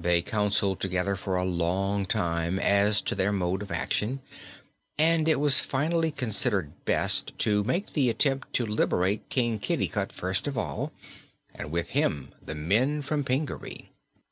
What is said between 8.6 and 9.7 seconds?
liberate King